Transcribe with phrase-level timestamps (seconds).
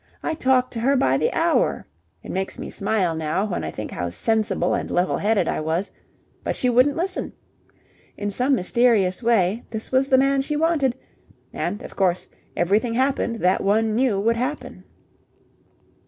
[0.23, 1.85] I talked to her by the hour.
[2.23, 5.91] It makes me smile now when I think how sensible and level headed I was.
[6.43, 7.33] But she wouldn't listen.
[8.17, 10.95] In some mysterious way this was the man she wanted,
[11.53, 12.27] and, of course,
[12.57, 14.83] everything happened that one knew would happen.